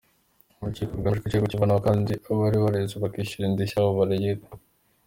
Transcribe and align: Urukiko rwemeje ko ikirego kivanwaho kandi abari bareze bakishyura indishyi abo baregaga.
Urukiko 0.59 0.91
rwemeje 0.93 1.19
ko 1.21 1.27
ikirego 1.29 1.47
kivanwaho 1.51 1.81
kandi 1.87 2.13
abari 2.29 2.57
bareze 2.63 2.95
bakishyura 3.03 3.45
indishyi 3.47 3.75
abo 3.79 3.91
baregaga. 3.99 4.47